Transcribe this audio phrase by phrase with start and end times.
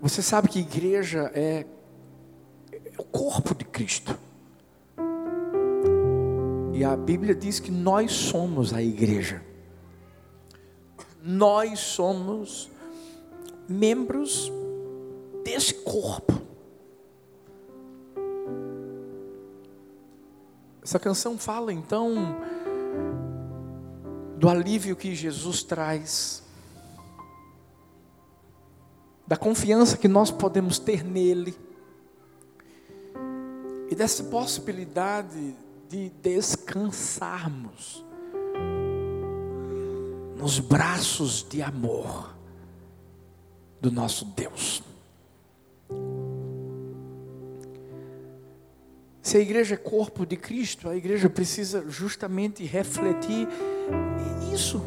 [0.00, 1.66] Você sabe que igreja é,
[2.72, 4.18] é o corpo de Cristo.
[6.72, 9.42] E a Bíblia diz que nós somos a igreja.
[11.22, 12.70] Nós somos
[13.68, 14.50] membros
[15.44, 16.40] desse corpo.
[20.82, 22.40] Essa canção fala então
[24.38, 26.42] do alívio que Jesus traz,
[29.30, 31.56] da confiança que nós podemos ter nele,
[33.88, 35.54] e dessa possibilidade
[35.88, 38.04] de descansarmos
[40.36, 42.34] nos braços de amor
[43.80, 44.82] do nosso Deus.
[49.22, 53.46] Se a igreja é corpo de Cristo, a igreja precisa justamente refletir
[54.52, 54.82] isso.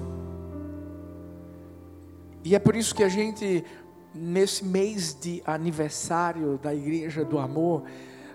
[2.44, 3.64] E é por isso que a gente,
[4.14, 7.84] nesse mês de aniversário da Igreja do Amor,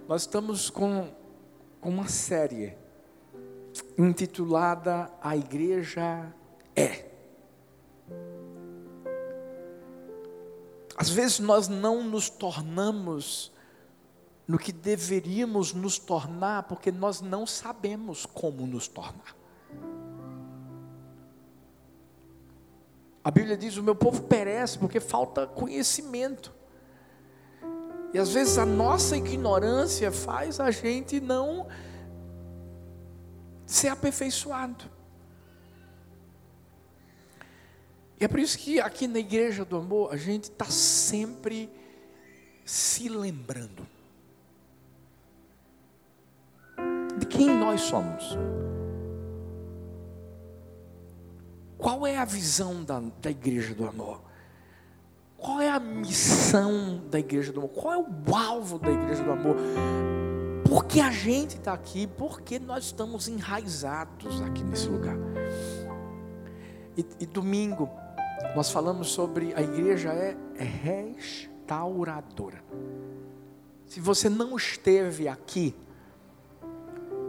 [0.08, 1.08] nós estamos com,
[1.80, 2.76] com uma série
[3.96, 6.32] intitulada A Igreja
[6.74, 7.04] é.
[10.96, 13.52] Às vezes nós não nos tornamos
[14.46, 19.36] no que deveríamos nos tornar, porque nós não sabemos como nos tornar.
[23.28, 26.50] A Bíblia diz: o meu povo perece porque falta conhecimento.
[28.14, 31.68] E às vezes a nossa ignorância faz a gente não
[33.66, 34.86] ser aperfeiçoado.
[38.18, 41.70] E é por isso que aqui na igreja do amor a gente está sempre
[42.64, 43.86] se lembrando
[47.18, 48.24] de quem nós somos.
[51.78, 54.20] Qual é a visão da, da igreja do amor?
[55.36, 57.70] Qual é a missão da igreja do amor?
[57.70, 59.56] Qual é o alvo da igreja do amor?
[60.68, 62.08] Por que a gente está aqui?
[62.08, 65.16] Porque nós estamos enraizados aqui nesse lugar.
[66.96, 67.88] E, e domingo
[68.56, 72.62] nós falamos sobre a igreja é restauradora.
[73.86, 75.74] Se você não esteve aqui,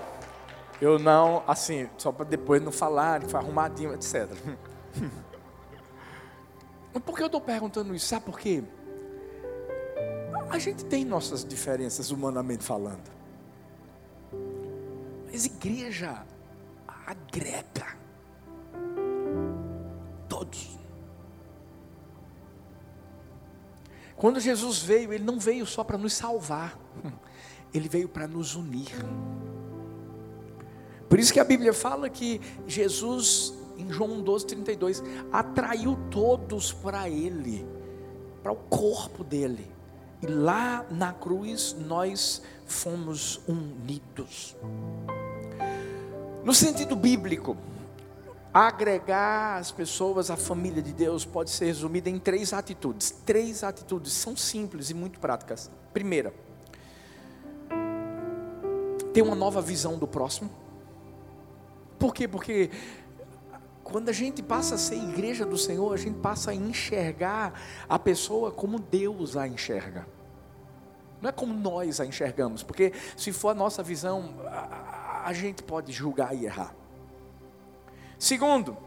[0.80, 4.28] eu não, assim, só para depois não falar, foi arrumadinho, etc.
[7.04, 8.06] Por que eu estou perguntando isso?
[8.06, 8.62] Sabe por quê?
[10.50, 13.10] A gente tem nossas diferenças humanamente falando.
[15.26, 16.26] Mas igreja
[17.06, 17.96] agrega
[20.28, 20.78] todos.
[24.14, 26.78] Quando Jesus veio, ele não veio só para nos salvar,
[27.72, 28.92] ele veio para nos unir.
[31.08, 35.02] Por isso que a Bíblia fala que Jesus em João 12, 32,
[35.32, 37.66] atraiu todos para Ele,
[38.42, 39.70] para o corpo dele.
[40.22, 44.56] E lá na cruz nós fomos unidos.
[46.44, 47.56] No sentido bíblico,
[48.52, 53.10] agregar as pessoas à família de Deus pode ser resumida em três atitudes.
[53.24, 55.70] Três atitudes são simples e muito práticas.
[55.92, 56.32] Primeira,
[59.12, 60.50] ter uma nova visão do próximo.
[61.98, 62.26] Por quê?
[62.26, 62.70] Porque
[63.92, 67.52] quando a gente passa a ser igreja do Senhor, a gente passa a enxergar
[67.86, 70.08] a pessoa como Deus a enxerga.
[71.20, 75.62] Não é como nós a enxergamos, porque se for a nossa visão, a, a gente
[75.62, 76.74] pode julgar e errar.
[78.18, 78.78] Segundo,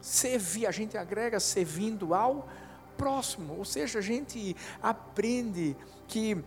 [0.00, 2.48] servir, a gente agrega servindo ao
[2.96, 5.76] próximo, ou seja, a gente aprende
[6.08, 6.42] que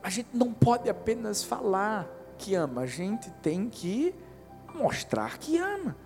[0.00, 2.08] a gente não pode apenas falar
[2.38, 4.14] que ama, a gente tem que
[4.72, 5.96] mostrar que ama,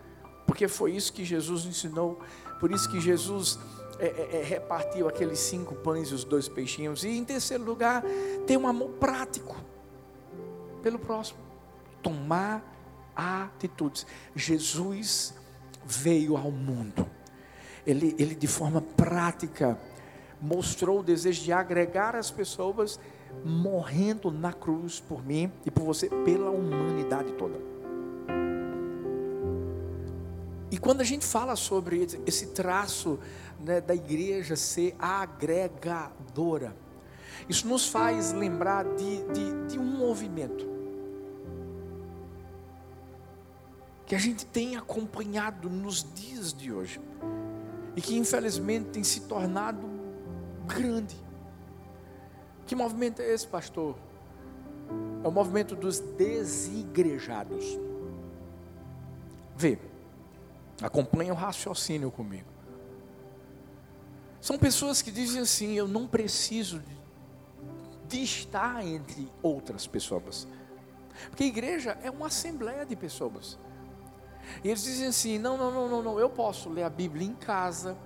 [0.49, 2.19] porque foi isso que Jesus ensinou,
[2.59, 3.59] por isso que Jesus
[3.99, 8.03] é, é, é, repartiu aqueles cinco pães e os dois peixinhos, e em terceiro lugar,
[8.47, 9.55] tem um amor prático
[10.83, 11.39] pelo próximo,
[12.03, 12.65] tomar
[13.15, 14.07] atitudes.
[14.35, 15.35] Jesus
[15.85, 17.07] veio ao mundo,
[17.87, 19.79] ele, ele de forma prática
[20.41, 22.99] mostrou o desejo de agregar as pessoas
[23.45, 27.78] morrendo na cruz por mim e por você, pela humanidade toda.
[30.79, 33.19] E quando a gente fala sobre esse traço
[33.59, 36.73] né, da igreja ser agregadora,
[37.49, 40.69] isso nos faz lembrar de, de, de um movimento
[44.07, 47.01] que a gente tem acompanhado nos dias de hoje
[47.97, 49.91] e que infelizmente tem se tornado
[50.65, 51.17] grande.
[52.67, 53.97] Que movimento é esse, pastor?
[55.25, 57.67] É o movimento dos desigrejados.
[59.57, 59.77] Vê,
[60.83, 62.49] acompanha o raciocínio comigo.
[64.41, 66.83] São pessoas que dizem assim: eu não preciso
[68.07, 70.47] de, estar entre outras pessoas.
[71.29, 73.59] Porque a igreja é uma assembleia de pessoas.
[74.63, 77.35] E eles dizem assim: não, não, não, não, não, eu posso ler a Bíblia em
[77.35, 77.97] casa,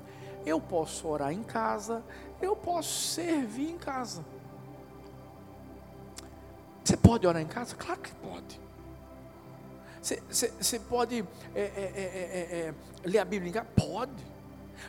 [0.44, 2.02] eu posso orar em casa,
[2.40, 4.24] eu posso servir em casa.
[6.82, 7.76] Você pode orar em casa?
[7.76, 8.60] Claro que pode.
[10.02, 13.68] Você, você, você pode é, é, é, ler a Bíblia em casa?
[13.76, 14.26] Pode.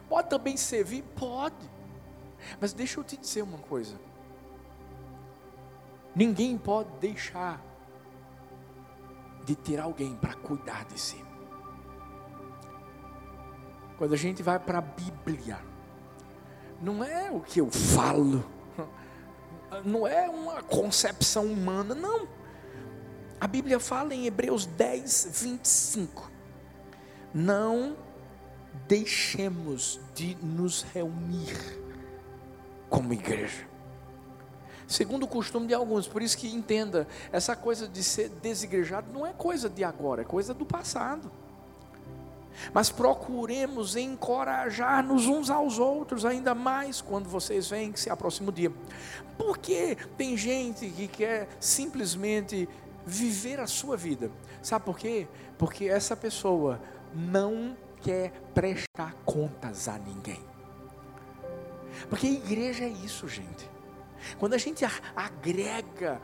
[0.09, 1.03] Pode também servir?
[1.15, 1.55] Pode.
[2.59, 3.95] Mas deixa eu te dizer uma coisa.
[6.15, 7.61] Ninguém pode deixar
[9.45, 11.23] de ter alguém para cuidar de si.
[13.97, 15.59] Quando a gente vai para a Bíblia,
[16.81, 18.43] não é o que eu falo,
[19.85, 22.27] não é uma concepção humana, não.
[23.43, 26.31] A Bíblia fala em Hebreus 10, 25:
[27.33, 27.97] Não
[28.87, 31.77] deixemos de nos reunir
[32.89, 33.67] como igreja.
[34.87, 39.27] Segundo o costume de alguns, por isso que entenda, essa coisa de ser desigrejado não
[39.27, 41.29] é coisa de agora, é coisa do passado.
[42.73, 48.53] Mas procuremos encorajar-nos uns aos outros, ainda mais quando vocês veem que se aproxima o
[48.53, 48.71] dia.
[49.37, 52.69] Porque tem gente que quer simplesmente
[53.05, 54.31] viver a sua vida.
[54.61, 55.27] Sabe por quê?
[55.57, 56.81] Porque essa pessoa
[57.13, 60.43] não quer prestar contas a ninguém.
[62.09, 63.69] Porque a igreja é isso, gente.
[64.39, 64.85] Quando a gente
[65.15, 66.21] agrega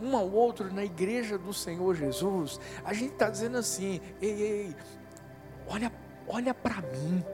[0.00, 4.76] um ao outro na igreja do Senhor Jesus, a gente está dizendo assim: ei, ei,
[5.66, 5.92] olha,
[6.26, 7.24] olha para mim,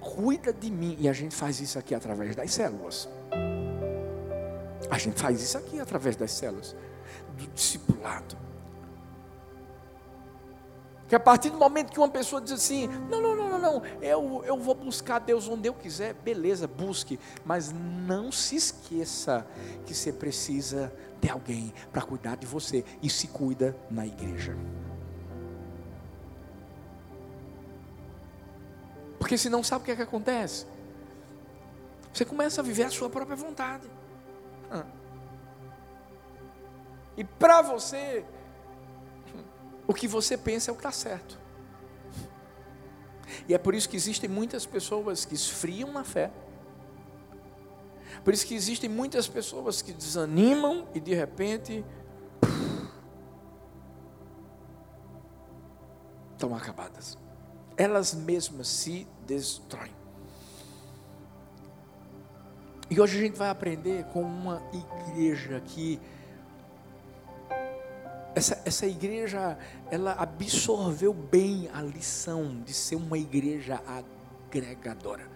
[0.00, 0.96] cuida de mim.
[0.98, 3.08] E a gente faz isso aqui através das células.
[4.90, 6.74] A gente faz isso aqui através das células,
[7.36, 8.36] do discipulado.
[11.08, 13.82] Que a partir do momento que uma pessoa diz assim: não, não, não, não, não,
[14.02, 19.46] eu, eu vou buscar Deus onde eu quiser, beleza, busque, mas não se esqueça
[19.86, 24.56] que você precisa de alguém para cuidar de você e se cuida na igreja.
[29.18, 30.66] Porque senão sabe o que é que acontece?
[32.12, 33.88] Você começa a viver a sua própria vontade.
[37.18, 38.24] E para você,
[39.88, 41.36] o que você pensa é o que está certo.
[43.48, 46.30] E é por isso que existem muitas pessoas que esfriam na fé.
[48.22, 51.84] Por isso que existem muitas pessoas que desanimam e de repente
[56.34, 57.18] estão acabadas.
[57.76, 59.92] Elas mesmas se destroem.
[62.88, 66.00] E hoje a gente vai aprender com uma igreja que
[68.38, 69.58] essa, essa igreja
[69.90, 75.28] ela absorveu bem a lição de ser uma igreja agregadora.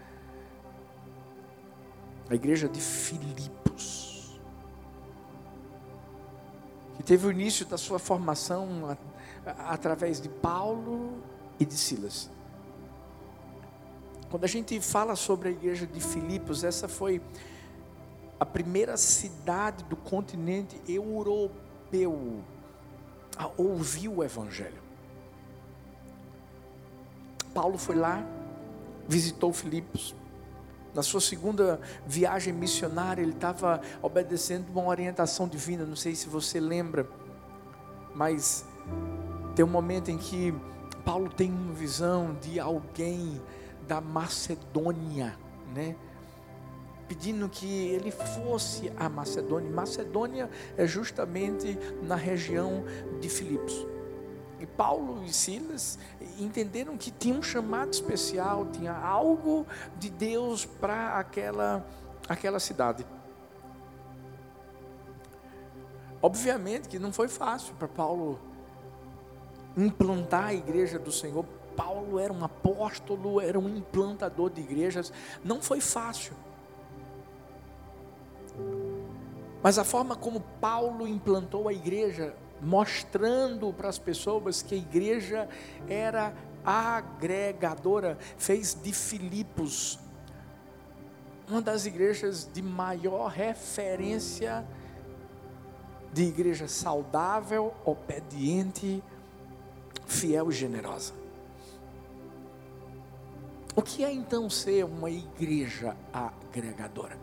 [2.31, 4.41] a igreja de Filipos,
[6.97, 8.97] que teve o início da sua formação
[9.45, 11.23] através de Paulo
[11.61, 12.31] e de Silas.
[14.31, 17.21] Quando a gente fala sobre a igreja de Filipos, essa foi
[18.41, 22.43] a primeira cidade do continente europeu
[23.37, 24.83] a ouvir o Evangelho.
[27.55, 28.25] Paulo foi lá,
[29.09, 30.15] visitou Filipos.
[30.95, 35.87] Na sua segunda viagem missionária, ele estava obedecendo uma orientação divina.
[35.87, 37.09] Não sei se você lembra,
[38.15, 38.65] mas
[39.55, 40.55] tem um momento em que
[41.05, 43.41] Paulo tem uma visão de alguém
[43.89, 45.37] da Macedônia,
[45.75, 45.97] né?
[47.13, 49.71] Pedindo que ele fosse a Macedônia.
[49.71, 52.85] Macedônia é justamente na região
[53.21, 53.87] de Filipos.
[54.59, 55.99] E Paulo e Silas
[56.41, 59.67] entenderam que tinha um chamado especial, tinha algo
[59.99, 61.87] de Deus para aquela,
[62.27, 63.05] aquela cidade.
[66.23, 68.41] Obviamente que não foi fácil para Paulo
[69.77, 71.45] implantar a igreja do Senhor
[71.77, 75.13] Paulo era um apóstolo, era um implantador de igrejas,
[75.45, 76.33] não foi fácil.
[79.63, 85.49] Mas a forma como Paulo implantou a igreja, mostrando para as pessoas que a igreja
[85.89, 89.99] era agregadora, fez de Filipos
[91.49, 94.67] uma das igrejas de maior referência
[96.13, 99.03] de igreja saudável, obediente,
[100.07, 101.13] fiel e generosa.
[103.75, 107.19] O que é então ser uma igreja agregadora?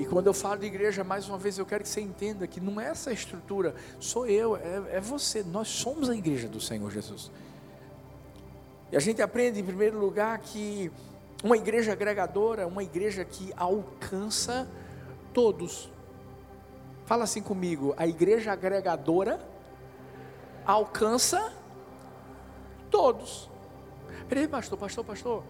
[0.00, 2.58] E quando eu falo de igreja, mais uma vez eu quero que você entenda que
[2.58, 6.90] não é essa estrutura, sou eu, é, é você, nós somos a igreja do Senhor
[6.90, 7.30] Jesus.
[8.90, 10.90] E a gente aprende, em primeiro lugar, que
[11.44, 14.66] uma igreja agregadora, uma igreja que alcança
[15.34, 15.90] todos.
[17.04, 19.38] Fala assim comigo, a igreja agregadora
[20.64, 21.52] alcança
[22.90, 23.50] todos.
[24.30, 25.44] Peraí, pastor, pastor, pastor,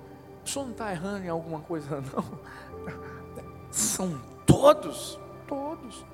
[0.45, 2.40] o senhor não está errando em alguma coisa, não?
[3.71, 6.04] São todos, todos.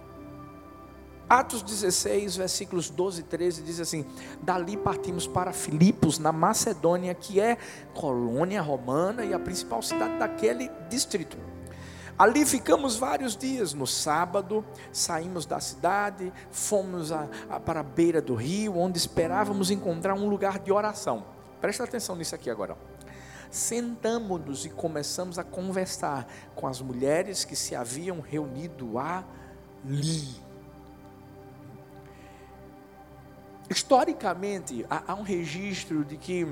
[1.29, 4.07] Atos 16, versículos 12 e 13 diz assim:
[4.43, 7.57] Dali partimos para Filipos, na Macedônia, que é
[7.95, 11.37] colônia romana e a principal cidade daquele distrito.
[12.19, 13.75] Ali ficamos vários dias.
[13.75, 19.71] No sábado, saímos da cidade, fomos a, a, para a beira do rio, onde esperávamos
[19.71, 21.25] encontrar um lugar de oração.
[21.61, 22.77] Presta atenção nisso aqui agora.
[23.57, 30.37] Sentamos-nos e começamos a conversar com as mulheres que se haviam reunido ali.
[33.71, 36.47] Historicamente, há, um registro de que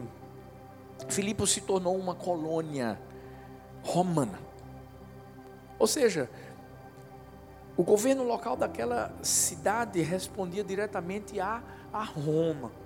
[1.11, 2.99] Filipe se tornou uma colônia
[3.83, 4.39] romana.
[5.79, 6.31] Ou seja,
[7.77, 12.84] o governo local daquela cidade respondia diretamente a, a Roma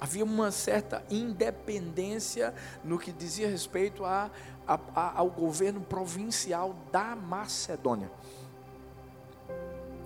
[0.00, 4.30] havia uma certa independência no que dizia respeito a,
[4.66, 8.10] a, a, ao governo provincial da Macedônia.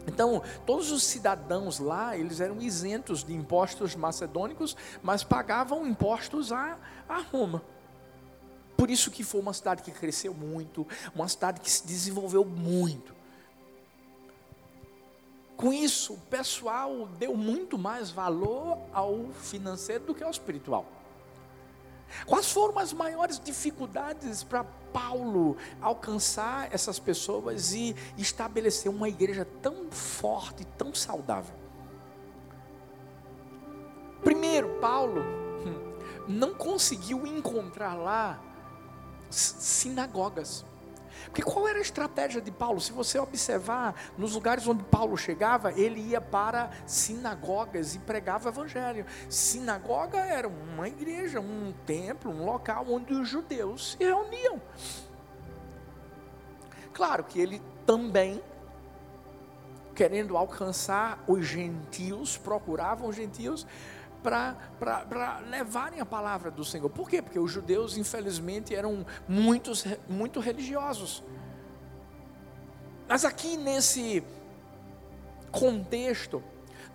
[0.06, 6.76] Então, todos os cidadãos lá, eles eram isentos de impostos macedônicos, mas pagavam impostos a,
[7.08, 7.62] a Roma.
[8.76, 13.13] Por isso que foi uma cidade que cresceu muito, uma cidade que se desenvolveu muito.
[15.64, 20.84] Com isso, o pessoal deu muito mais valor ao financeiro do que ao espiritual.
[22.26, 29.90] Quais foram as maiores dificuldades para Paulo alcançar essas pessoas e estabelecer uma igreja tão
[29.90, 31.56] forte, tão saudável?
[34.22, 35.22] Primeiro, Paulo
[36.28, 38.38] não conseguiu encontrar lá
[39.30, 40.62] sinagogas.
[41.26, 42.80] Porque qual era a estratégia de Paulo?
[42.80, 48.52] Se você observar, nos lugares onde Paulo chegava, ele ia para sinagogas e pregava o
[48.52, 49.06] evangelho.
[49.28, 54.60] Sinagoga era uma igreja, um templo, um local onde os judeus se reuniam.
[56.92, 58.40] Claro que ele também,
[59.94, 63.66] querendo alcançar os gentios, procurava os gentios,
[64.24, 66.88] para levarem a palavra do Senhor.
[66.88, 67.20] Por quê?
[67.20, 71.22] Porque os judeus, infelizmente, eram muitos, muito religiosos.
[73.06, 74.24] Mas aqui nesse
[75.52, 76.42] contexto,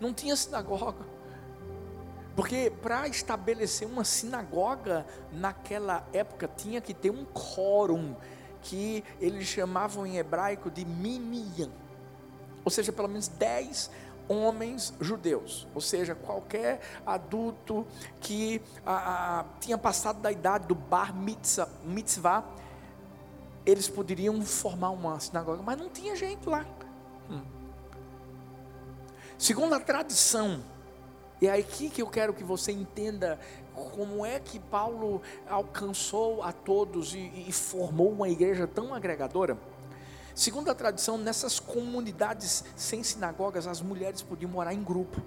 [0.00, 1.06] não tinha sinagoga.
[2.34, 8.16] Porque para estabelecer uma sinagoga naquela época tinha que ter um quórum
[8.62, 11.70] que eles chamavam em hebraico de minian.
[12.64, 13.90] Ou seja, pelo menos 10
[14.30, 17.84] homens judeus, ou seja, qualquer adulto
[18.20, 21.12] que a, a, tinha passado da idade do bar
[21.84, 22.44] mitzvah,
[23.66, 26.64] eles poderiam formar uma sinagoga, mas não tinha gente lá.
[27.28, 27.42] Hum.
[29.36, 30.62] Segundo a tradição,
[31.40, 33.38] e é aqui que eu quero que você entenda
[33.74, 39.56] como é que Paulo alcançou a todos e, e formou uma igreja tão agregadora.
[40.40, 45.20] Segundo a tradição, nessas comunidades sem sinagogas, as mulheres podiam morar em grupo,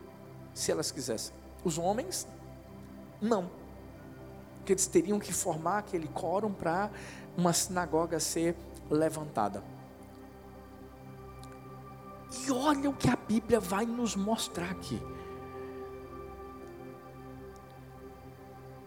[0.55, 1.35] se elas quisessem.
[1.63, 2.27] Os homens,
[3.21, 3.47] não.
[4.57, 6.89] Porque eles teriam que formar aquele quórum para
[7.37, 8.55] uma sinagoga ser
[8.89, 9.63] levantada.
[12.47, 14.99] E olha o que a Bíblia vai nos mostrar aqui.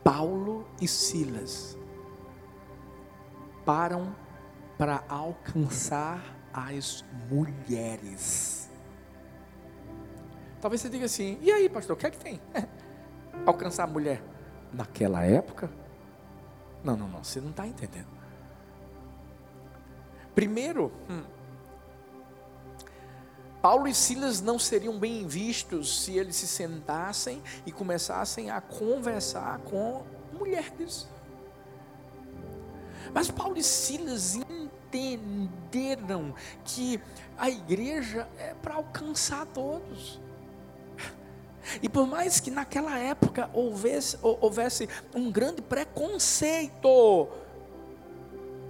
[0.03, 1.79] Paulo e Silas
[3.65, 4.26] param
[4.77, 8.71] para alcançar as mulheres.
[10.61, 12.41] Talvez você diga assim: e aí, pastor, o que é que tem?
[13.47, 14.23] alcançar a mulher
[14.73, 15.71] naquela época?
[16.83, 18.09] Não, não, não, você não está entendendo.
[20.35, 21.23] Primeiro, hum,
[23.63, 29.59] Paulo e Silas não seriam bem vistos se eles se sentassem e começassem a conversar
[29.61, 31.09] com mulheres.
[33.13, 34.37] Mas Paulo e Silas
[34.95, 37.01] entenderam que
[37.37, 40.21] a igreja é para alcançar todos.
[41.83, 47.29] E por mais que naquela época houvesse, houvesse um grande preconceito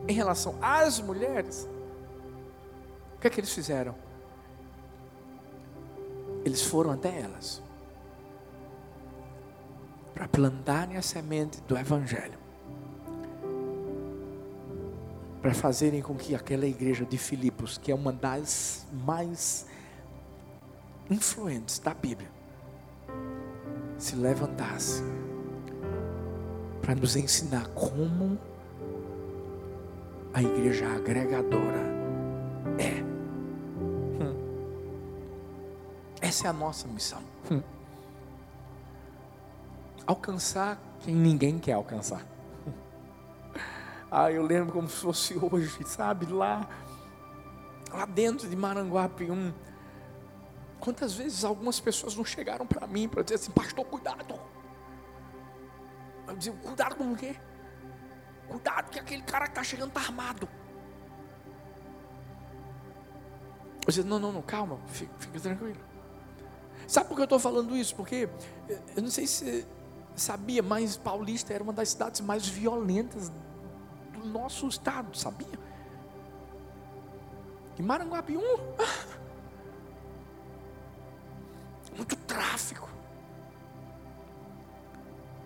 [0.08, 1.68] em relação às mulheres,
[3.16, 4.06] o que é que eles fizeram?
[6.46, 7.60] eles foram até elas
[10.14, 12.38] para plantarem a semente do Evangelho,
[15.46, 19.64] para fazerem com que aquela igreja de Filipos, que é uma das mais
[21.08, 22.28] influentes da Bíblia,
[23.96, 25.04] se levantasse
[26.82, 28.36] para nos ensinar como
[30.34, 31.94] a igreja agregadora
[32.76, 33.06] é.
[36.20, 37.22] Essa é a nossa missão.
[37.52, 37.62] Hum.
[40.04, 42.26] Alcançar quem ninguém quer alcançar.
[44.10, 46.26] Ah, eu lembro como se fosse hoje, sabe?
[46.26, 46.68] Lá,
[47.92, 49.52] lá dentro de Maranguapium.
[50.78, 54.38] Quantas vezes algumas pessoas não chegaram para mim para dizer assim, pastor, cuidado.
[56.28, 57.36] Eu dizia, cuidado com o quê?
[58.48, 60.48] Cuidado que aquele cara que está chegando está armado.
[63.80, 65.80] Eu dizia, não, não, não, calma, fica, fica tranquilo.
[66.86, 67.94] Sabe por que eu estou falando isso?
[67.96, 68.28] Porque
[68.96, 69.66] eu não sei se
[70.14, 73.30] sabia, mas Paulista era uma das cidades mais violentas
[74.16, 75.58] do nosso estado, sabia?
[77.78, 78.40] E Maranguapium,
[81.96, 82.88] muito tráfico.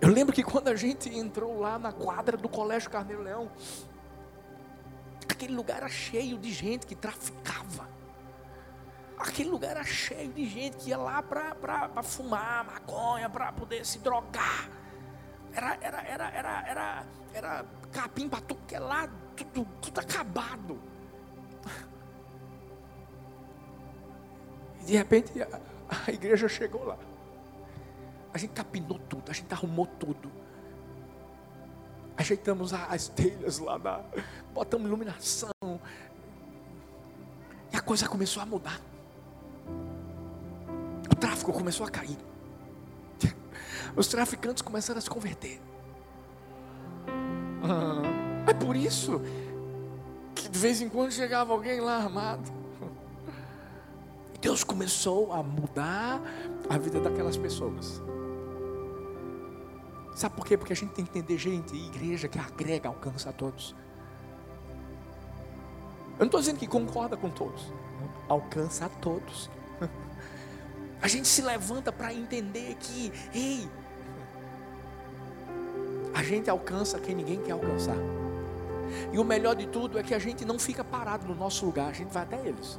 [0.00, 3.50] Eu lembro que quando a gente entrou lá na quadra do Colégio Carneiro Leão,
[5.28, 7.90] aquele lugar era cheio de gente que traficava
[9.20, 13.98] aquele lugar era cheio de gente que ia lá para fumar maconha, para poder se
[13.98, 14.68] drogar.
[15.52, 20.79] Era, era, era, era, era, era capim para tudo que é lá, tudo, tudo acabado.
[24.81, 25.61] E de repente a,
[26.07, 26.98] a igreja chegou lá.
[28.33, 30.31] A gente capinou tudo, a gente arrumou tudo.
[32.16, 33.79] Ajeitamos as telhas lá,
[34.53, 35.50] botamos iluminação.
[37.72, 38.81] E a coisa começou a mudar
[41.20, 42.18] tráfico começou a cair.
[43.94, 45.61] Os traficantes começaram a se converter.
[48.46, 49.20] É por isso
[50.35, 52.61] que de vez em quando chegava alguém lá armado.
[54.40, 56.20] Deus começou a mudar
[56.68, 58.00] a vida daquelas pessoas.
[60.14, 60.56] Sabe por quê?
[60.56, 63.74] Porque a gente tem que entender gente, igreja que agrega, alcança a todos.
[66.14, 67.72] Eu não estou dizendo que concorda com todos,
[68.28, 69.50] alcança a todos.
[71.02, 73.66] A gente se levanta para entender que, ei,
[76.14, 77.96] a gente alcança quem ninguém quer alcançar.
[79.12, 81.88] E o melhor de tudo é que a gente não fica parado no nosso lugar,
[81.88, 82.78] a gente vai até eles.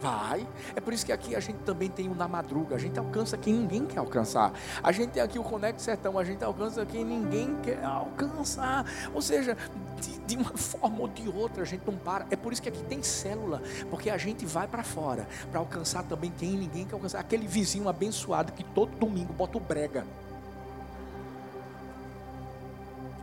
[0.00, 0.46] Vai.
[0.74, 2.74] É por isso que aqui a gente também tem o Na Madruga.
[2.74, 4.50] A gente alcança quem ninguém quer alcançar.
[4.82, 6.18] A gente tem aqui o Conect Sertão.
[6.18, 8.86] A gente alcança quem ninguém quer alcançar.
[9.12, 9.58] Ou seja,
[10.00, 12.26] de, de uma forma ou de outra a gente não para.
[12.30, 13.62] É por isso que aqui tem célula.
[13.90, 17.20] Porque a gente vai para fora para alcançar também quem ninguém quer alcançar.
[17.20, 20.06] Aquele vizinho abençoado que todo domingo bota o brega.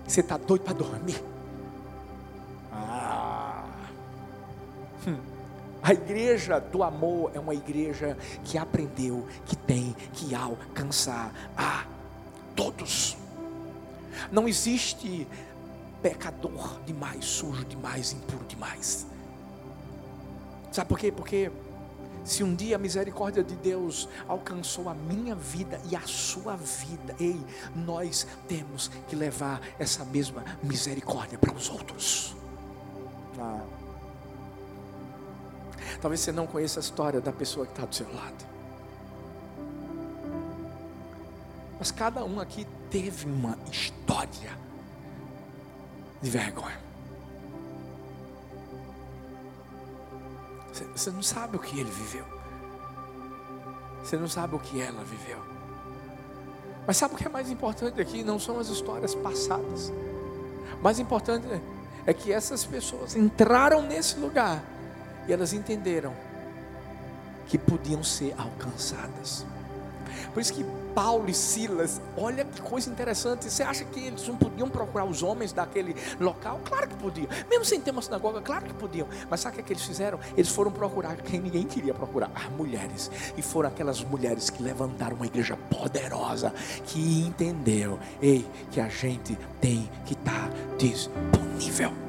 [0.07, 1.21] Você está doido para dormir?
[2.71, 3.65] Ah.
[5.05, 5.17] Hum.
[5.83, 11.85] A igreja do amor é uma igreja que aprendeu que tem que alcançar a
[12.55, 13.17] todos.
[14.31, 15.27] Não existe
[16.01, 19.05] pecador demais, sujo demais, impuro demais.
[20.71, 21.11] Sabe por quê?
[21.11, 21.51] Porque
[22.27, 27.15] se um dia a misericórdia de Deus alcançou a minha vida e a sua vida,
[27.19, 27.41] ei,
[27.73, 32.35] nós temos que levar essa mesma misericórdia para os outros.
[33.39, 33.63] Ah.
[36.01, 38.45] Talvez você não conheça a história da pessoa que está do seu lado.
[41.79, 44.51] Mas cada um aqui teve uma história
[46.21, 46.86] de vergonha.
[50.95, 52.25] Você não sabe o que ele viveu.
[54.03, 55.39] Você não sabe o que ela viveu.
[56.85, 58.23] Mas sabe o que é mais importante aqui?
[58.23, 59.91] Não são as histórias passadas.
[60.81, 61.45] Mais importante
[62.05, 64.63] é que essas pessoas entraram nesse lugar
[65.27, 66.13] e elas entenderam
[67.47, 69.45] que podiam ser alcançadas.
[70.33, 73.49] Por isso que Paulo e Silas, olha que coisa interessante.
[73.49, 76.59] Você acha que eles não podiam procurar os homens daquele local?
[76.65, 77.27] Claro que podiam.
[77.49, 79.07] Mesmo sem ter uma sinagoga, claro que podiam.
[79.29, 80.19] Mas sabe o que, é que eles fizeram?
[80.35, 83.11] Eles foram procurar quem ninguém queria procurar: as mulheres.
[83.37, 86.53] E foram aquelas mulheres que levantaram uma igreja poderosa,
[86.85, 92.06] que entendeu, ei, que a gente tem que estar disponível.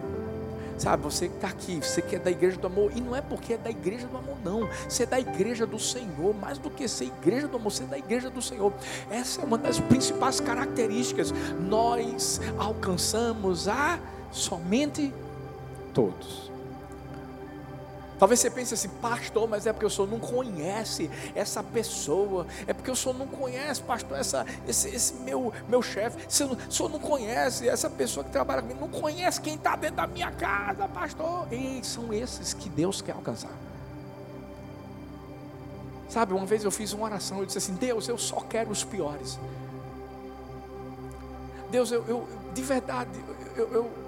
[0.78, 3.54] Sabe, você está aqui, você que é da igreja do amor, e não é porque
[3.54, 4.68] é da igreja do amor, não.
[4.88, 7.86] Você é da igreja do Senhor, mais do que ser igreja do amor, você é
[7.86, 8.72] da igreja do Senhor.
[9.10, 11.34] Essa é uma das principais características.
[11.60, 13.98] Nós alcançamos a
[14.30, 15.12] somente
[15.92, 16.48] todos.
[18.18, 22.72] Talvez você pense assim, pastor, mas é porque o senhor não conhece essa pessoa, é
[22.72, 26.98] porque o senhor não conhece, pastor, essa, esse, esse meu, meu chefe, o senhor não
[26.98, 31.46] conhece essa pessoa que trabalha comigo, não conhece quem está dentro da minha casa, pastor.
[31.52, 33.52] E são esses que Deus quer alcançar.
[36.08, 38.82] Sabe, uma vez eu fiz uma oração, eu disse assim: Deus, eu só quero os
[38.82, 39.38] piores.
[41.70, 43.10] Deus, eu, eu de verdade,
[43.54, 44.07] eu, eu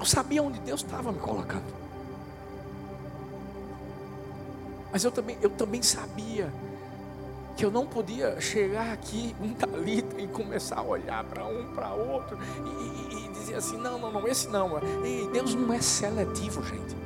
[0.00, 1.80] eu sabia onde Deus estava me colocando.
[4.90, 6.50] Mas eu também, eu também sabia
[7.56, 11.92] que eu não podia chegar aqui um talito e começar a olhar para um, para
[11.92, 14.80] outro e, e, e, dizer assim: não, não, não, esse não.
[15.04, 16.96] Ei, Deus não é seletivo, gente.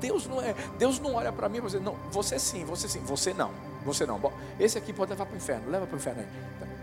[0.00, 3.00] Deus não é, Deus não olha para mim e dizer, não, você sim, você sim,
[3.00, 3.50] você não,
[3.84, 4.18] você não.
[4.18, 6.73] Bom, esse aqui pode levar para o inferno, leva para o inferno aí.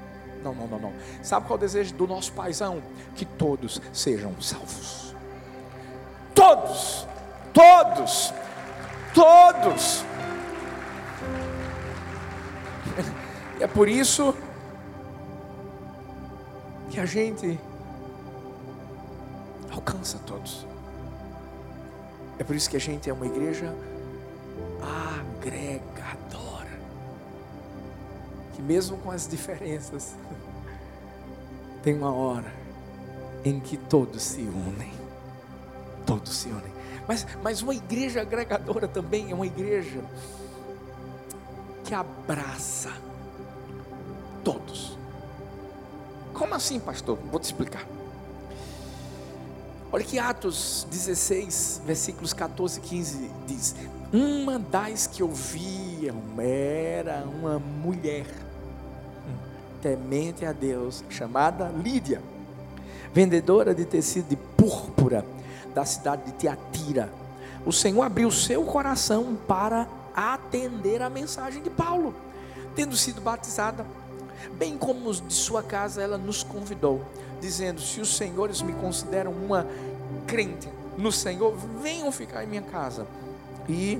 [0.44, 0.94] Não, não, não, não.
[1.22, 2.82] Sabe qual é o desejo do nosso paizão?
[3.16, 5.16] Que todos sejam salvos.
[6.34, 7.08] Todos,
[7.54, 8.34] todos,
[9.14, 10.06] todos.
[13.60, 14.36] É por isso
[16.90, 17.60] que a gente
[19.72, 20.66] alcança todos.
[22.40, 23.72] É por isso que a gente é uma igreja
[24.82, 25.91] agregadora
[28.62, 30.16] que mesmo com as diferenças,
[31.84, 32.54] tem uma hora
[33.44, 34.94] em que todos se unem.
[36.06, 36.72] Todos se unem.
[37.08, 40.04] Mas, mas uma igreja agregadora também é uma igreja
[41.84, 42.92] que abraça
[44.44, 44.98] todos.
[46.34, 47.18] Como assim, pastor?
[47.30, 47.86] Vou te explicar.
[49.92, 53.76] Olha que Atos 16, versículos 14 e 15 diz:
[54.14, 58.26] Uma das que ouviam era uma mulher
[59.82, 62.22] temente a Deus, chamada Lídia,
[63.14, 65.26] vendedora de tecido de púrpura
[65.74, 67.10] da cidade de Tiatira.
[67.66, 72.14] O Senhor abriu seu coração para atender a mensagem de Paulo,
[72.76, 73.86] tendo sido batizada,
[74.58, 77.02] bem como de sua casa, ela nos convidou,
[77.40, 79.66] dizendo: Se os senhores me consideram uma
[80.28, 83.06] crente no Senhor, venham ficar em minha casa.
[83.68, 84.00] E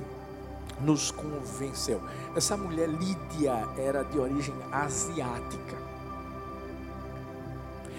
[0.82, 2.00] nos convenceu.
[2.36, 5.76] Essa mulher Lídia era de origem asiática.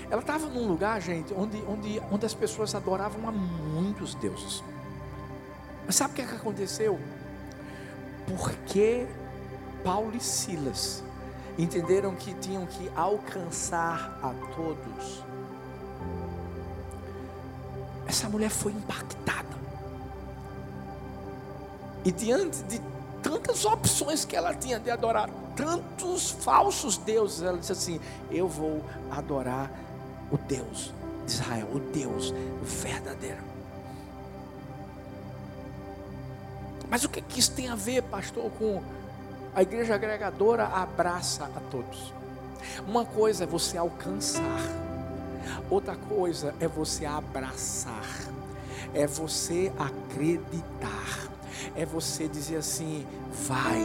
[0.10, 4.64] Ela estava num lugar, gente, onde, onde, onde as pessoas adoravam a muitos deuses.
[5.86, 7.00] Mas sabe o que, é que aconteceu?
[8.28, 9.08] Porque
[9.84, 11.04] Paulo e Silas
[11.58, 15.24] entenderam que tinham que alcançar a todos.
[18.08, 19.63] Essa mulher foi impactada.
[22.06, 22.82] E diante de
[23.22, 28.84] tantas opções que ela tinha de adorar, tantos falsos deuses, ela disse assim: Eu vou
[29.10, 29.72] adorar
[30.32, 30.92] o Deus
[31.26, 33.42] de Israel, o Deus verdadeiro.
[36.90, 38.82] Mas o que, que isso tem a ver, pastor, com
[39.56, 42.14] a igreja agregadora abraça a todos?
[42.88, 44.62] Uma coisa é você alcançar,
[45.70, 48.34] outra coisa é você abraçar.
[48.94, 51.28] é você acreditar,
[51.76, 53.06] é você dizer assim:
[53.48, 53.82] vai,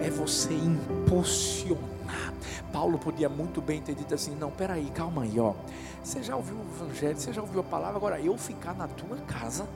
[0.00, 2.32] é você impulsionar.
[2.72, 5.54] Paulo podia muito bem ter dito assim: não, peraí, calma aí, ó.
[6.02, 9.16] Você já ouviu o evangelho, você já ouviu a palavra, agora eu ficar na tua
[9.18, 9.66] casa.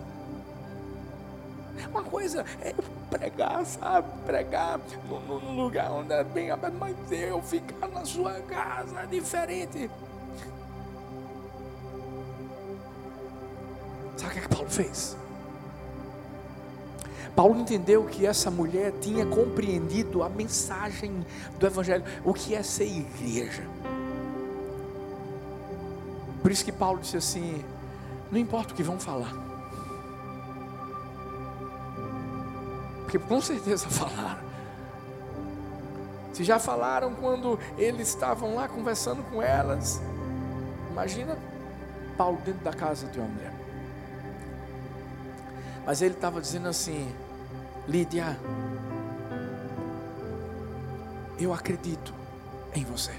[1.90, 2.74] Uma coisa é
[3.10, 4.08] pregar, sabe?
[4.24, 9.90] Pregar no lugar onde é bem aberto, mas eu ficar na sua casa é diferente.
[14.16, 15.16] Sabe o que, é que Paulo fez?
[17.34, 21.24] Paulo entendeu que essa mulher tinha compreendido a mensagem
[21.58, 23.62] do Evangelho, o que é ser igreja.
[26.42, 27.64] Por isso que Paulo disse assim:
[28.30, 29.32] não importa o que vão falar,
[33.02, 34.52] porque com certeza falaram.
[36.34, 40.00] Se já falaram quando eles estavam lá conversando com elas,
[40.90, 41.36] imagina
[42.16, 43.61] Paulo dentro da casa de uma mulher.
[45.84, 47.12] Mas ele estava dizendo assim:
[47.88, 48.38] Lídia,
[51.38, 52.14] eu acredito
[52.74, 53.12] em você.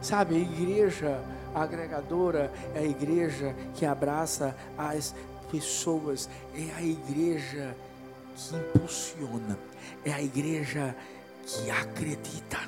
[0.00, 1.20] Sabe, a igreja
[1.54, 5.14] agregadora é a igreja que abraça as
[5.50, 7.74] pessoas, é a igreja
[8.36, 9.58] que impulsiona,
[10.04, 10.94] é a igreja
[11.44, 12.58] que acredita.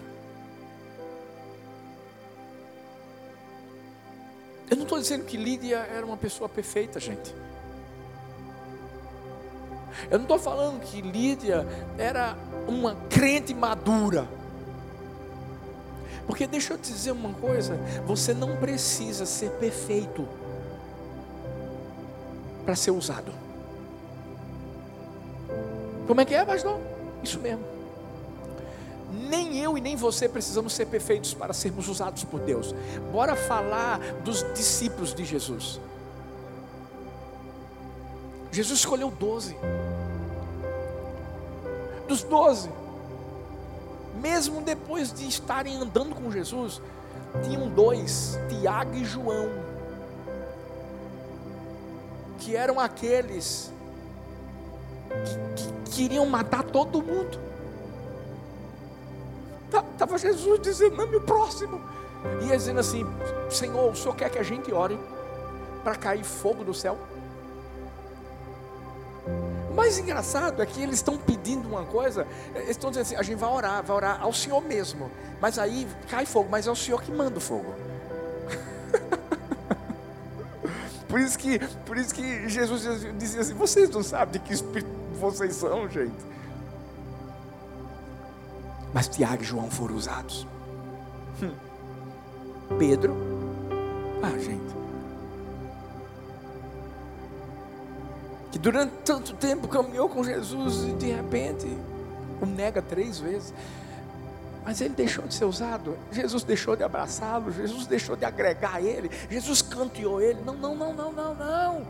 [4.71, 7.35] Eu não estou dizendo que Lídia era uma pessoa perfeita, gente.
[10.11, 11.67] Eu não estou falando que Lídia
[11.99, 14.27] era uma crente madura.
[16.27, 20.27] Porque deixa eu te dizer uma coisa: você não precisa ser perfeito
[22.65, 23.33] para ser usado.
[26.07, 26.79] Como é que é, pastor?
[27.23, 27.65] Isso mesmo.
[29.29, 32.75] Nem eu e nem você precisamos ser perfeitos para sermos usados por Deus.
[33.11, 35.81] Bora falar dos discípulos de Jesus.
[38.59, 39.57] Jesus escolheu doze.
[42.09, 42.69] Dos doze,
[44.17, 46.83] mesmo depois de estarem andando com Jesus,
[47.45, 49.49] tinham dois, Tiago e João,
[52.41, 53.73] que eram aqueles
[55.55, 57.39] que, que queriam matar todo mundo.
[59.93, 61.81] Estava Jesus dizendo, não, meu próximo.
[62.43, 63.07] E dizendo assim:
[63.49, 64.99] Senhor, o Senhor quer que a gente ore
[65.85, 66.99] para cair fogo do céu?
[69.79, 73.39] Mais engraçado é que eles estão pedindo uma coisa, eles estão dizendo assim: a gente
[73.39, 75.09] vai orar, vai orar ao Senhor mesmo.
[75.41, 77.73] Mas aí cai fogo, mas é o Senhor que manda o fogo.
[81.09, 82.83] por, isso que, por isso que Jesus
[83.17, 86.27] dizia assim: vocês não sabem de que espírito vocês são, gente.
[88.93, 90.45] Mas Tiago e João foram usados.
[91.41, 91.55] Hum.
[92.79, 93.17] Pedro,
[94.25, 94.88] ah, gente.
[98.59, 101.67] Que durante tanto tempo caminhou com Jesus e de repente
[102.41, 103.55] o nega três vezes.
[104.65, 109.11] Mas ele deixou de ser usado, Jesus deixou de abraçá-lo, Jesus deixou de agregar ele,
[109.31, 110.41] Jesus canteou ele.
[110.45, 111.87] Não, não, não, não, não, não.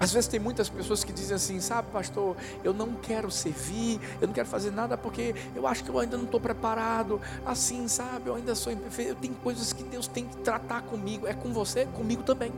[0.00, 4.28] Às vezes tem muitas pessoas que dizem assim, sabe, pastor, eu não quero servir, eu
[4.28, 7.20] não quero fazer nada porque eu acho que eu ainda não estou preparado.
[7.44, 9.16] Assim, sabe, eu ainda sou imperfeito.
[9.16, 11.26] Tem coisas que Deus tem que tratar comigo.
[11.26, 12.52] É com você, comigo também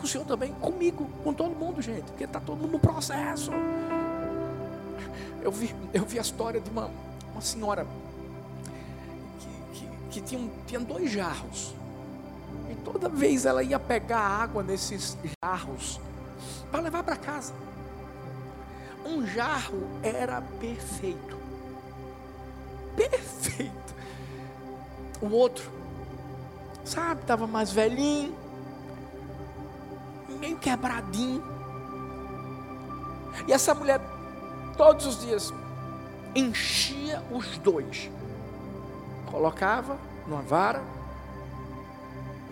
[0.00, 3.50] com o Senhor também, comigo, com todo mundo, gente, porque está todo mundo no processo.
[5.42, 6.90] Eu vi, eu vi a história de uma,
[7.32, 7.86] uma senhora
[9.38, 11.74] que, que, que tinha, tinha dois jarros.
[12.70, 16.00] E toda vez ela ia pegar água nesses jarros
[16.70, 17.52] para levar para casa.
[19.04, 21.36] Um jarro era perfeito.
[22.96, 23.94] Perfeito.
[25.20, 25.70] O outro,
[26.86, 28.34] sabe, estava mais velhinho
[30.40, 31.42] meio quebradinho.
[33.46, 34.00] E essa mulher,
[34.76, 35.52] todos os dias,
[36.34, 38.10] enchia os dois.
[39.30, 40.82] Colocava numa vara,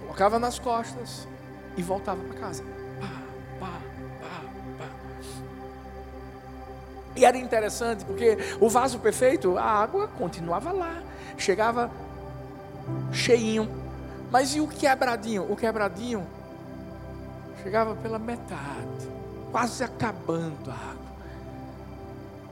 [0.01, 1.27] colocava nas costas
[1.77, 2.63] e voltava para casa.
[3.01, 3.09] Pá,
[3.59, 3.81] pá,
[4.79, 4.87] pá.
[7.17, 11.03] E era interessante porque o vaso perfeito, a água continuava lá,
[11.37, 11.91] chegava
[13.13, 13.69] cheinho.
[14.31, 15.51] Mas e o quebradinho?
[15.51, 16.27] O quebradinho
[17.63, 19.09] chegava pela metade,
[19.51, 21.09] quase acabando a água.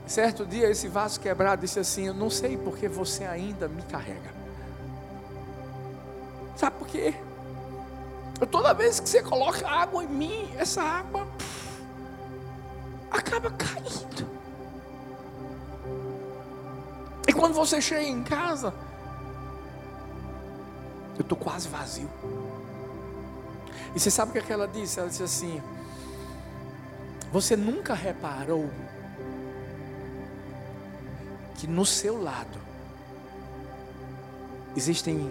[0.05, 4.31] Certo dia, esse vaso quebrado disse assim: Eu não sei porque você ainda me carrega.
[6.55, 7.13] Sabe por quê?
[8.51, 11.27] Toda vez que você coloca água em mim, essa água
[13.11, 14.27] acaba caindo.
[17.27, 18.73] E quando você chega em casa,
[21.17, 22.09] Eu estou quase vazio.
[23.95, 24.99] E você sabe o que ela disse?
[24.99, 25.61] Ela disse assim:
[27.31, 28.69] Você nunca reparou
[31.55, 32.59] que no seu lado
[34.75, 35.29] existem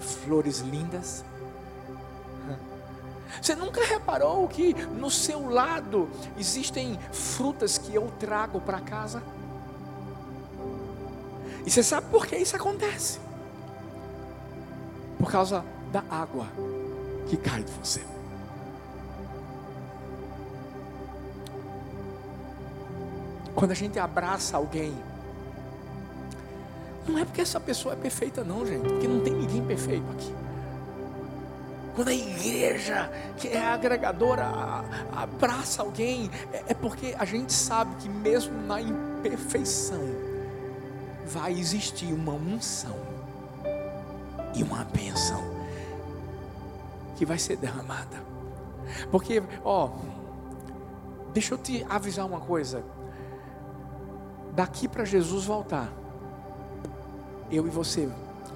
[0.00, 1.24] flores lindas?
[3.42, 9.22] Você nunca reparou que no seu lado existem frutas que eu trago para casa?
[11.66, 13.18] E você sabe por que isso acontece?
[15.18, 16.46] Por causa da água
[17.26, 18.02] que cai de você.
[23.54, 24.94] Quando a gente abraça alguém,
[27.08, 30.34] não é porque essa pessoa é perfeita, não, gente, porque não tem ninguém perfeito aqui.
[31.94, 34.44] Quando a igreja, que é agregadora,
[35.14, 40.04] abraça alguém, é, é porque a gente sabe que mesmo na imperfeição,
[41.26, 42.96] vai existir uma unção
[44.54, 45.55] e uma bênção
[47.16, 48.22] que vai ser derramada.
[49.10, 49.90] Porque, ó,
[51.32, 52.84] deixa eu te avisar uma coisa.
[54.52, 55.92] Daqui para Jesus voltar,
[57.50, 58.08] eu e você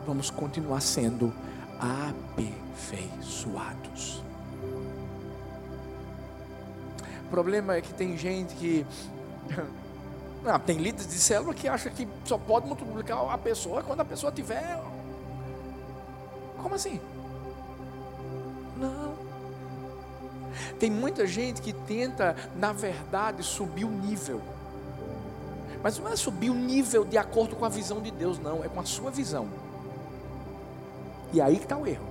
[0.07, 1.35] vamos continuar sendo
[1.79, 4.23] aperfeiçoados.
[7.27, 8.87] O problema é que tem gente que.
[10.43, 14.05] Ah, tem líderes de célula que acha que só pode multiplicar a pessoa quando a
[14.07, 14.81] pessoa tiver.
[16.63, 16.99] Como assim?
[20.81, 24.41] Tem muita gente que tenta, na verdade, subir o nível.
[25.83, 28.69] Mas não é subir o nível de acordo com a visão de Deus, não, é
[28.69, 29.47] com a sua visão.
[31.35, 32.07] E aí que está o erro.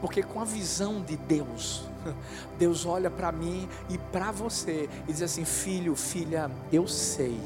[0.00, 1.84] Porque com a visão de Deus,
[2.58, 7.38] Deus olha para mim e para você e diz assim: Filho, filha, eu sei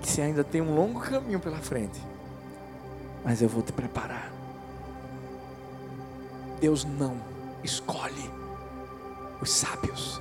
[0.00, 2.00] que você ainda tem um longo caminho pela frente,
[3.24, 4.30] mas eu vou te preparar.
[6.60, 7.16] Deus não
[7.64, 8.45] escolhe
[9.40, 10.20] os sábios,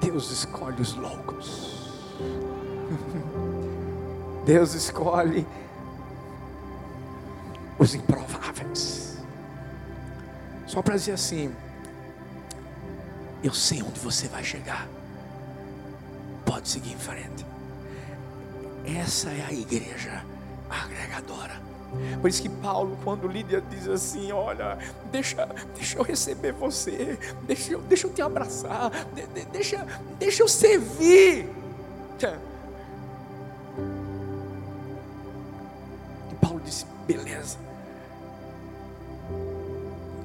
[0.00, 2.00] Deus escolhe os loucos.
[4.44, 5.46] Deus escolhe
[7.78, 9.18] os improváveis.
[10.66, 11.54] Só para dizer assim:
[13.42, 14.88] eu sei onde você vai chegar.
[16.44, 17.44] Pode seguir em frente.
[18.84, 20.24] Essa é a igreja
[20.70, 21.71] agregadora.
[22.20, 24.78] Por isso que Paulo, quando Lídia diz assim: Olha,
[25.10, 29.86] deixa, deixa eu receber você, deixa deixa eu te abraçar, de, de, deixa,
[30.18, 31.48] deixa eu servir.
[36.30, 37.58] E Paulo disse: Beleza,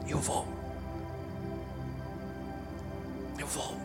[0.07, 0.45] eu vou,
[3.37, 3.75] eu vou.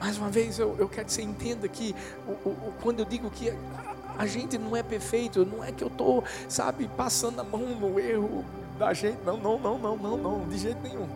[0.00, 1.94] Mais uma vez, eu, eu quero que você entenda que
[2.26, 3.52] o, o, quando eu digo que
[4.18, 7.98] a gente não é perfeito, não é que eu estou, sabe, passando a mão no
[7.98, 8.44] erro
[8.78, 9.18] da gente.
[9.24, 11.08] Não, não, não, não, não, não, de jeito nenhum.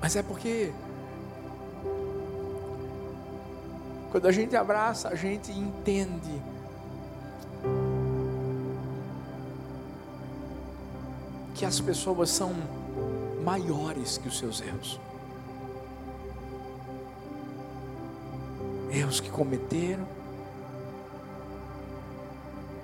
[0.00, 0.72] Mas é porque
[4.10, 6.42] quando a gente abraça, a gente entende.
[11.54, 12.54] Que as pessoas são
[13.44, 14.98] maiores que os seus erros.
[18.98, 20.06] Erros que cometeram,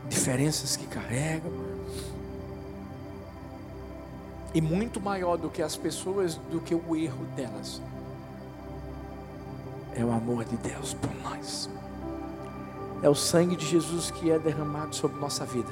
[0.08, 1.52] diferenças que carregam.
[4.54, 7.82] E muito maior do que as pessoas, do que o erro delas,
[9.96, 11.68] é o amor de Deus por nós.
[13.02, 15.68] É o sangue de Jesus que é derramado sobre nossa vida.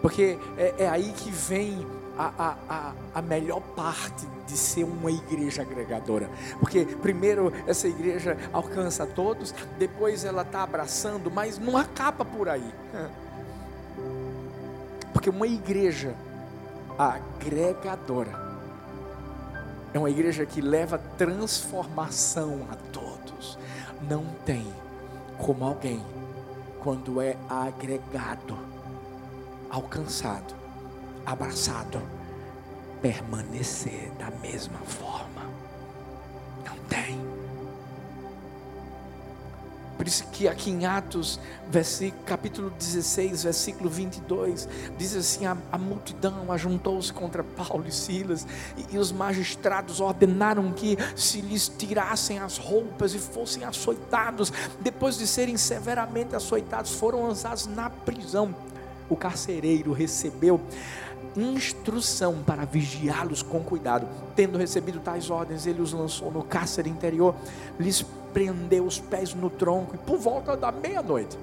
[0.00, 1.86] Porque é, é aí que vem
[2.18, 6.30] a, a, a, melhor parte de ser uma igreja agregadora.
[6.58, 12.74] Porque primeiro essa igreja alcança todos, depois ela está abraçando, mas não acaba por aí.
[15.12, 16.14] Porque uma igreja
[16.98, 18.46] agregadora
[19.92, 23.58] é uma igreja que leva transformação a todos.
[24.08, 24.66] Não tem
[25.38, 26.02] como alguém,
[26.82, 28.58] quando é agregado,
[29.70, 30.54] alcançado,
[31.24, 32.00] abraçado,
[33.00, 35.42] permanecer da mesma forma.
[36.64, 37.20] Não tem.
[39.96, 41.40] Por isso que aqui em Atos,
[42.26, 44.68] capítulo 16, versículo 22,
[44.98, 48.46] diz assim: a, a multidão ajuntou-se contra Paulo e Silas,
[48.76, 54.52] e, e, os magistrados ordenaram que se lhes tirassem as roupas e fossem açoitados.
[54.80, 58.54] Depois de serem severamente açoitados, foram lançados na prisão.
[59.08, 60.60] O carcereiro recebeu
[61.36, 64.06] instrução para vigiá-los com cuidado.
[64.34, 67.34] Tendo recebido tais ordens, ele os lançou no cárcere interior,
[67.78, 71.38] lhes prendeu os pés no tronco e por volta da meia-noite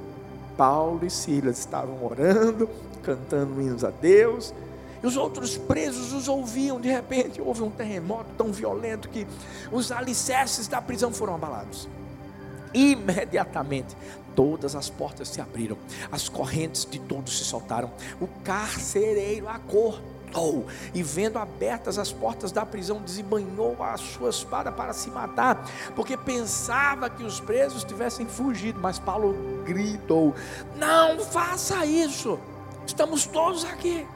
[0.57, 2.69] Paulo e Silas estavam orando,
[3.01, 4.53] cantando hinos a Deus,
[5.01, 6.79] e os outros presos os ouviam.
[6.79, 9.27] De repente, houve um terremoto tão violento que
[9.71, 11.87] os alicerces da prisão foram abalados.
[12.73, 13.95] Imediatamente,
[14.35, 15.77] todas as portas se abriram,
[16.11, 20.13] as correntes de todos se soltaram, o carcereiro acordou
[20.93, 26.17] e, vendo abertas as portas da prisão, desembanhou a sua espada para se matar, porque
[26.17, 28.79] pensava que os presos tivessem fugido.
[28.79, 30.33] Mas Paulo gritou:
[30.75, 32.39] Não faça isso,
[32.85, 34.07] estamos todos aqui.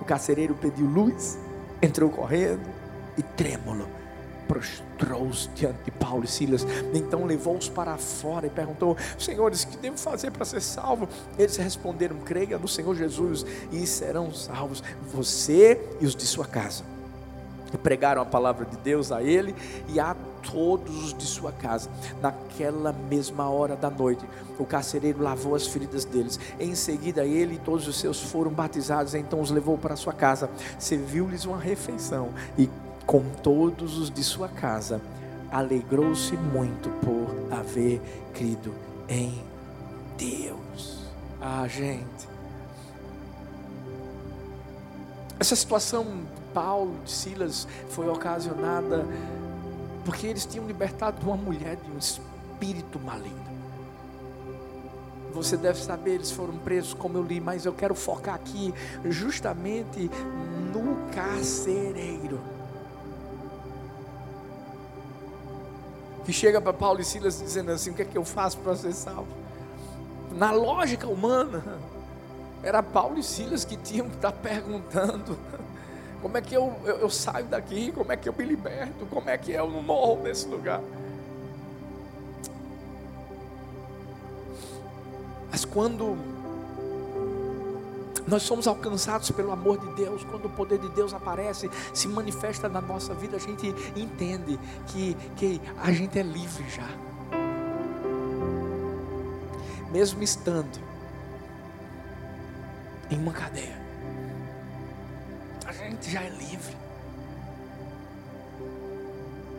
[0.00, 1.38] O carcereiro pediu luz,
[1.80, 2.68] entrou correndo
[3.16, 3.99] e trêmulo
[4.50, 9.96] prostrou-se diante de Paulo e Silas, então levou-os para fora e perguntou: Senhores, que devo
[9.96, 11.08] fazer para ser salvo?
[11.38, 14.82] Eles responderam: Creia no Senhor Jesus e serão salvos,
[15.12, 16.82] você e os de sua casa.
[17.72, 19.54] E pregaram a palavra de Deus a ele
[19.88, 21.88] e a todos os de sua casa.
[22.20, 24.24] Naquela mesma hora da noite,
[24.58, 26.40] o carcereiro lavou as feridas deles.
[26.58, 29.14] Em seguida, ele e todos os seus foram batizados.
[29.14, 32.68] Então os levou para sua casa, serviu-lhes uma refeição e
[33.06, 35.00] com todos os de sua casa,
[35.50, 38.00] alegrou-se muito por haver
[38.32, 38.74] crido
[39.08, 39.42] em
[40.16, 41.04] Deus.
[41.40, 42.28] Ah, gente.
[45.38, 49.06] Essa situação de Paulo, de Silas, foi ocasionada
[50.04, 53.50] porque eles tinham libertado uma mulher de um espírito maligno.
[55.32, 58.74] Você deve saber, eles foram presos, como eu li, mas eu quero focar aqui
[59.04, 60.10] justamente
[60.74, 62.40] no carcereiro.
[66.30, 68.76] Que chega para Paulo e Silas dizendo assim: o que é que eu faço para
[68.76, 69.26] ser salvo?
[70.30, 71.60] Na lógica humana,
[72.62, 75.36] era Paulo e Silas que tinham que estar perguntando:
[76.22, 77.90] como é que eu, eu, eu saio daqui?
[77.90, 79.06] Como é que eu me liberto?
[79.06, 80.80] Como é que eu não morro nesse lugar?
[85.50, 86.16] Mas quando
[88.30, 90.22] nós somos alcançados pelo amor de Deus.
[90.22, 95.16] Quando o poder de Deus aparece, se manifesta na nossa vida, a gente entende que,
[95.36, 96.88] que a gente é livre já.
[99.90, 100.78] Mesmo estando
[103.10, 103.76] em uma cadeia,
[105.66, 106.76] a gente já é livre.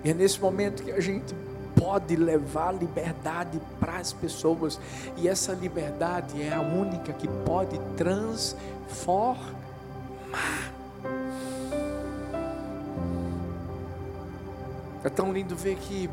[0.05, 1.36] E é nesse momento que a gente
[1.82, 4.79] pode levar liberdade para as pessoas,
[5.17, 9.55] e essa liberdade é a única que pode transformar.
[15.03, 16.07] É tão lindo ver que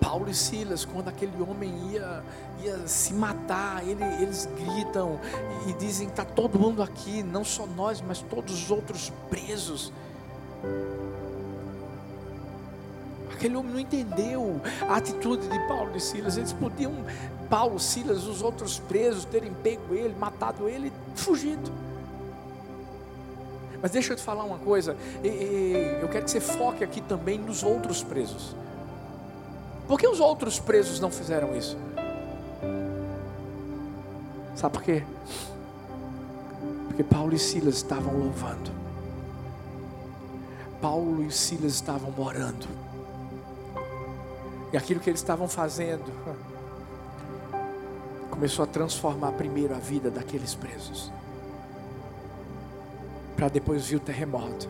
[0.00, 2.22] Paulo e Silas, quando aquele homem ia,
[2.62, 5.20] ia se matar, ele, eles gritam
[5.66, 9.92] e dizem: está todo mundo aqui, não só nós, mas todos os outros presos.
[13.36, 16.38] Aquele homem não entendeu a atitude de Paulo e Silas.
[16.38, 16.92] Eles podiam,
[17.50, 21.70] Paulo, Silas, os outros presos, terem pego ele, matado ele fugido.
[23.82, 24.96] Mas deixa eu te falar uma coisa.
[26.00, 28.56] Eu quero que você foque aqui também nos outros presos.
[29.86, 31.76] Por que os outros presos não fizeram isso?
[34.54, 35.04] Sabe por quê?
[36.88, 38.70] Porque Paulo e Silas estavam louvando.
[40.80, 42.85] Paulo e Silas estavam morando.
[44.72, 46.04] E aquilo que eles estavam fazendo
[48.30, 51.10] começou a transformar primeiro a vida daqueles presos.
[53.34, 54.68] Para depois vir o terremoto.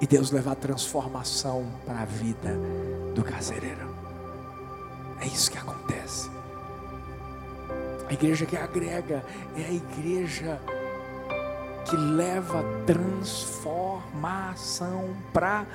[0.00, 2.56] E Deus levar a transformação para a vida
[3.14, 3.88] do casereiro.
[5.20, 6.30] É isso que acontece.
[8.08, 9.24] A igreja que agrega
[9.56, 10.60] é a igreja
[11.84, 15.66] que leva transformação para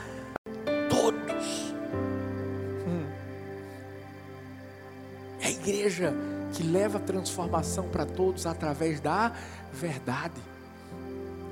[5.83, 6.13] igreja
[6.53, 9.31] que leva transformação para todos através da
[9.71, 10.41] verdade.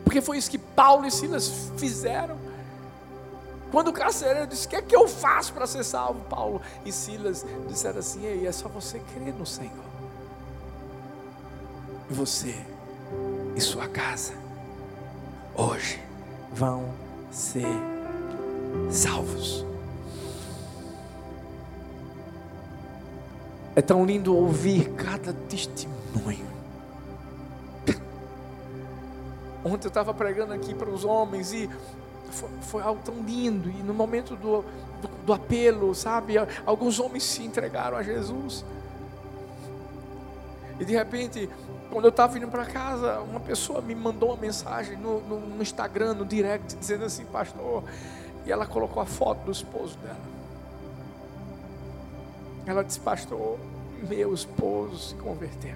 [0.03, 2.37] Porque foi isso que Paulo e Silas fizeram.
[3.71, 6.21] Quando o carcereiro disse: O que é que eu faço para ser salvo?
[6.25, 9.91] Paulo e Silas disseram assim: Ei, é só você crer no Senhor.
[12.09, 12.55] E você
[13.55, 14.33] e sua casa
[15.55, 16.01] hoje
[16.53, 16.93] vão
[17.31, 17.65] ser
[18.89, 19.70] salvos.
[23.75, 26.51] É tão lindo ouvir cada testemunho.
[29.63, 31.69] Ontem eu estava pregando aqui para os homens e
[32.31, 33.69] foi, foi, algo tão lindo.
[33.69, 34.63] E no momento do,
[35.01, 36.33] do, do, apelo, sabe,
[36.65, 38.65] alguns homens se entregaram a Jesus.
[40.79, 41.47] E de repente,
[41.91, 45.61] quando eu estava indo para casa, uma pessoa me mandou uma mensagem no, no, no
[45.61, 47.83] Instagram, no direct, dizendo assim, pastor.
[48.45, 50.40] E ela colocou a foto do esposo dela.
[52.71, 53.59] Ela disse, pastor,
[54.07, 55.75] meu esposo se converteu.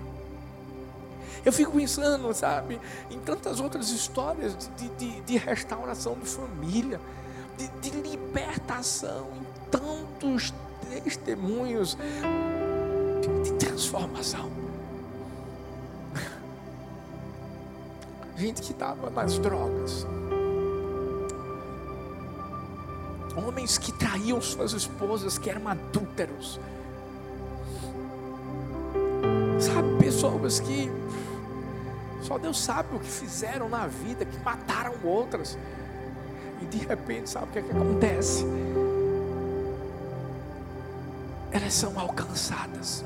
[1.43, 2.79] Eu fico pensando, sabe,
[3.11, 7.01] em tantas outras histórias de, de, de restauração de família,
[7.57, 10.53] de, de libertação, em tantos
[11.03, 11.97] testemunhos
[13.43, 14.49] de transformação.
[18.37, 20.07] Gente que estava nas drogas.
[23.35, 26.57] Homens que traíam suas esposas, que eram adúlteros.
[30.25, 30.91] Pessoas que
[32.21, 35.57] só Deus sabe o que fizeram na vida, que mataram outras.
[36.61, 38.45] E de repente, sabe o que, é que acontece?
[41.51, 43.05] Elas são alcançadas.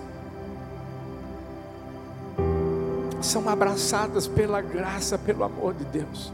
[3.21, 6.31] São abraçadas pela graça, pelo amor de Deus.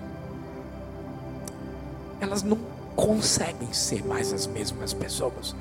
[2.21, 2.59] Elas não
[2.95, 5.55] conseguem ser mais as mesmas pessoas.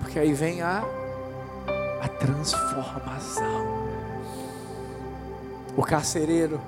[0.00, 0.84] Porque aí vem a,
[2.00, 3.88] a transformação.
[5.76, 6.60] O carcereiro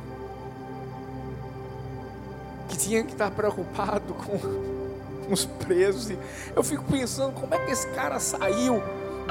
[2.69, 4.81] que tinha que estar preocupado com,
[5.33, 6.13] os presos.
[6.55, 8.83] Eu fico pensando como é que esse cara saiu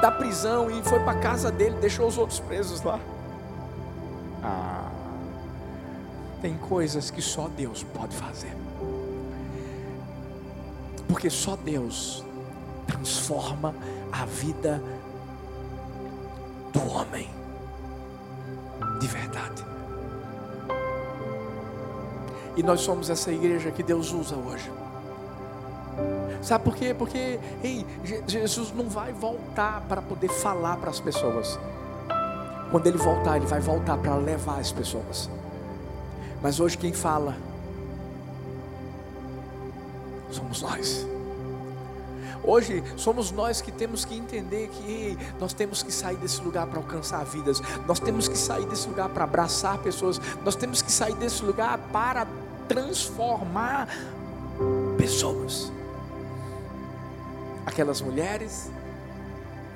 [0.01, 2.99] da prisão e foi para a casa dele, deixou os outros presos lá.
[4.41, 4.89] Ah,
[6.41, 8.55] tem coisas que só Deus pode fazer.
[11.07, 12.23] Porque só Deus
[12.87, 13.75] transforma
[14.11, 14.81] a vida
[16.73, 17.29] do homem
[18.99, 19.65] de verdade.
[22.55, 24.69] E nós somos essa igreja que Deus usa hoje.
[26.41, 26.93] Sabe por quê?
[26.97, 27.85] Porque ei,
[28.27, 31.59] Jesus não vai voltar para poder falar para as pessoas.
[32.71, 35.29] Quando ele voltar, ele vai voltar para levar as pessoas.
[36.41, 37.35] Mas hoje quem fala
[40.31, 41.08] somos nós.
[42.49, 46.79] Hoje somos nós que temos que entender que nós temos que sair desse lugar para
[46.79, 51.13] alcançar vidas, nós temos que sair desse lugar para abraçar pessoas, nós temos que sair
[51.13, 52.25] desse lugar para
[52.67, 53.87] transformar
[54.97, 55.71] pessoas.
[57.67, 58.71] Aquelas mulheres,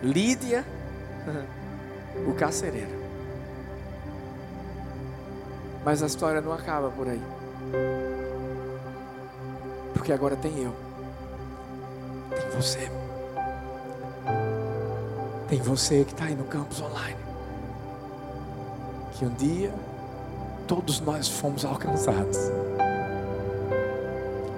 [0.02, 0.66] Lídia,
[2.28, 3.04] o carcereiro.
[5.86, 7.22] Mas a história não acaba por aí.
[9.94, 10.93] Porque agora tem eu.
[12.56, 12.92] Você.
[15.48, 17.18] Tem você que está aí no campus online.
[19.14, 19.74] Que um dia
[20.68, 22.38] todos nós fomos alcançados.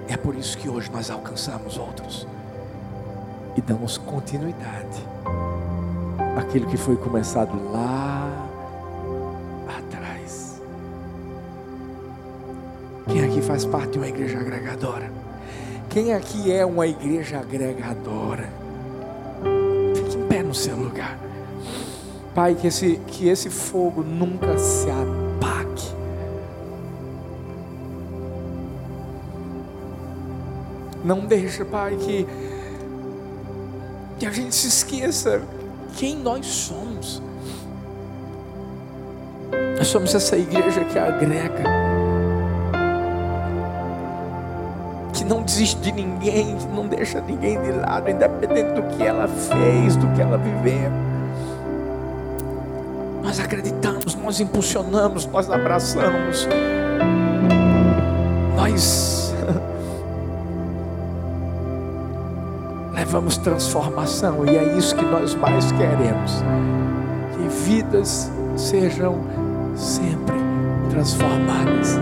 [0.08, 2.26] É por isso que hoje nós alcançamos outros
[3.56, 5.02] e damos continuidade
[6.38, 8.30] àquilo que foi começado lá
[9.66, 10.60] atrás.
[13.06, 15.10] Quem aqui faz parte de uma igreja agregadora?
[15.90, 18.48] Quem aqui é uma igreja agregadora?
[19.94, 21.18] Fique em pé no seu lugar.
[22.34, 25.96] Pai, que esse, que esse fogo nunca se apague.
[31.02, 32.26] Não deixa, Pai, que,
[34.18, 35.40] que a gente se esqueça
[35.96, 37.22] quem nós somos.
[39.78, 41.85] Nós somos essa igreja que agrega.
[45.28, 50.06] Não desiste de ninguém, não deixa ninguém de lado, independente do que ela fez, do
[50.14, 50.90] que ela viveu.
[53.22, 56.48] Nós acreditamos, nós impulsionamos, nós abraçamos,
[58.54, 59.34] nós
[62.94, 66.44] levamos transformação e é isso que nós mais queremos.
[67.32, 69.18] Que vidas sejam
[69.74, 70.36] sempre
[70.90, 71.96] transformadas.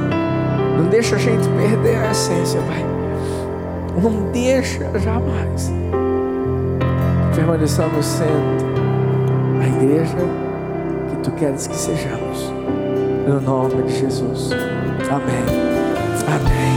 [0.77, 2.94] Não deixa a gente perder a essência, Pai.
[4.03, 5.73] Não deixa jamais.
[7.35, 8.65] Permaneçamos sendo
[9.63, 10.17] a igreja
[11.11, 12.53] que tu queres que sejamos.
[13.27, 14.51] No nome de Jesus.
[15.11, 15.45] Amém.
[16.27, 16.75] Amém.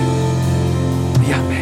[1.27, 1.56] E amém.